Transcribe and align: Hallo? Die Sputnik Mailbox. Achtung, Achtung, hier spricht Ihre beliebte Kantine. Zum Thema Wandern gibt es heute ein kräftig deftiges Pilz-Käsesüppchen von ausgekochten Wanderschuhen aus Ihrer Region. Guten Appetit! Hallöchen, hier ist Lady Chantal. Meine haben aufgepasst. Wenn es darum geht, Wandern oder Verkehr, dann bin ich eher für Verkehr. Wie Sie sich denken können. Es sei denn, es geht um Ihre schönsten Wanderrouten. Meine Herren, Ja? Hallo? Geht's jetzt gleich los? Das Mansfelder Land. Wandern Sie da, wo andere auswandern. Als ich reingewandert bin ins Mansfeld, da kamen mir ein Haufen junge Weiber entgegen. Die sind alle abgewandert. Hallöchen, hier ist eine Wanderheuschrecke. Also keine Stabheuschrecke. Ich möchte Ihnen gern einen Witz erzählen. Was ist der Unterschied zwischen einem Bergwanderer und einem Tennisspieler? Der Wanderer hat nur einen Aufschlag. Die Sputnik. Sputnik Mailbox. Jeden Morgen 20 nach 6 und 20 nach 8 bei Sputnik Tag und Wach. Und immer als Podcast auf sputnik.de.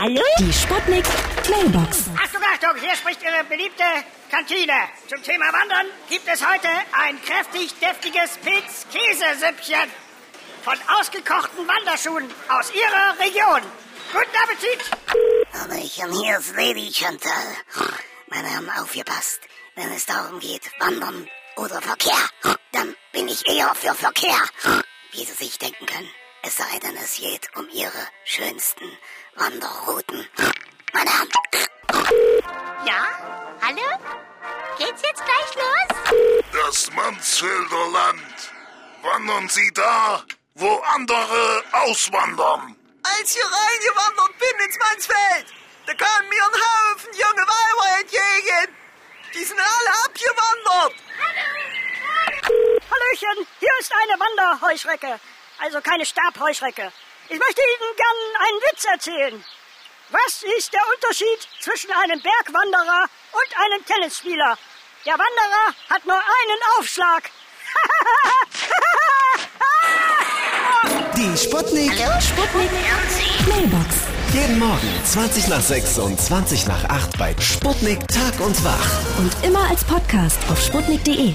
Hallo? 0.00 0.22
Die 0.38 0.50
Sputnik 0.50 1.04
Mailbox. 1.50 2.06
Achtung, 2.16 2.40
Achtung, 2.42 2.80
hier 2.80 2.96
spricht 2.96 3.22
Ihre 3.22 3.44
beliebte 3.44 3.84
Kantine. 4.30 4.72
Zum 5.06 5.22
Thema 5.22 5.52
Wandern 5.52 5.88
gibt 6.08 6.26
es 6.26 6.40
heute 6.40 6.68
ein 6.92 7.20
kräftig 7.22 7.78
deftiges 7.78 8.38
Pilz-Käsesüppchen 8.38 9.90
von 10.62 10.78
ausgekochten 10.98 11.68
Wanderschuhen 11.68 12.30
aus 12.48 12.72
Ihrer 12.72 13.18
Region. 13.22 13.60
Guten 14.10 14.36
Appetit! 14.42 14.90
Hallöchen, 15.52 16.18
hier 16.18 16.38
ist 16.38 16.56
Lady 16.56 16.90
Chantal. 16.90 17.56
Meine 18.28 18.56
haben 18.56 18.70
aufgepasst. 18.70 19.40
Wenn 19.74 19.92
es 19.92 20.06
darum 20.06 20.40
geht, 20.40 20.62
Wandern 20.78 21.28
oder 21.56 21.82
Verkehr, 21.82 22.30
dann 22.72 22.96
bin 23.12 23.28
ich 23.28 23.46
eher 23.46 23.74
für 23.74 23.94
Verkehr. 23.94 24.40
Wie 25.12 25.26
Sie 25.26 25.44
sich 25.44 25.58
denken 25.58 25.84
können. 25.84 26.08
Es 26.50 26.56
sei 26.56 26.80
denn, 26.80 26.96
es 26.96 27.14
geht 27.14 27.48
um 27.54 27.68
Ihre 27.70 28.08
schönsten 28.24 28.98
Wanderrouten. 29.36 30.28
Meine 30.92 31.08
Herren, 31.08 31.28
Ja? 32.84 33.06
Hallo? 33.62 33.88
Geht's 34.76 35.00
jetzt 35.00 35.22
gleich 35.24 35.54
los? 35.54 36.42
Das 36.52 36.90
Mansfelder 36.92 37.88
Land. 37.92 38.52
Wandern 39.00 39.48
Sie 39.48 39.70
da, 39.74 40.24
wo 40.56 40.74
andere 40.96 41.62
auswandern. 41.70 42.74
Als 43.04 43.36
ich 43.36 43.44
reingewandert 43.44 44.36
bin 44.40 44.66
ins 44.66 44.78
Mansfeld, 44.80 45.46
da 45.86 45.94
kamen 45.94 46.28
mir 46.30 46.44
ein 46.44 46.60
Haufen 46.66 47.12
junge 47.12 47.46
Weiber 47.46 48.00
entgegen. 48.00 48.76
Die 49.34 49.44
sind 49.44 49.60
alle 49.60 50.04
abgewandert. 50.04 51.00
Hallöchen, 52.90 53.46
hier 53.60 53.72
ist 53.78 53.92
eine 53.94 54.18
Wanderheuschrecke. 54.18 55.20
Also 55.62 55.80
keine 55.80 56.06
Stabheuschrecke. 56.06 56.90
Ich 57.28 57.38
möchte 57.38 57.60
Ihnen 57.60 57.96
gern 57.96 58.16
einen 58.46 58.60
Witz 58.60 58.84
erzählen. 58.84 59.44
Was 60.08 60.42
ist 60.58 60.72
der 60.72 60.82
Unterschied 60.94 61.48
zwischen 61.60 61.92
einem 61.92 62.20
Bergwanderer 62.20 63.06
und 63.32 63.56
einem 63.64 63.84
Tennisspieler? 63.84 64.58
Der 65.06 65.14
Wanderer 65.14 65.74
hat 65.88 66.04
nur 66.06 66.16
einen 66.16 66.60
Aufschlag. 66.78 67.30
Die 71.16 71.36
Sputnik. 71.36 71.92
Sputnik 71.92 72.70
Mailbox. 73.46 74.10
Jeden 74.32 74.58
Morgen 74.58 75.04
20 75.04 75.48
nach 75.48 75.60
6 75.60 75.98
und 75.98 76.20
20 76.20 76.66
nach 76.66 76.84
8 76.84 77.18
bei 77.18 77.36
Sputnik 77.38 78.08
Tag 78.08 78.40
und 78.40 78.64
Wach. 78.64 79.18
Und 79.18 79.32
immer 79.44 79.68
als 79.68 79.84
Podcast 79.84 80.38
auf 80.50 80.60
sputnik.de. 80.60 81.34